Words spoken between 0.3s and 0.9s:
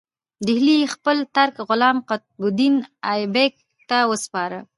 ډهلی یې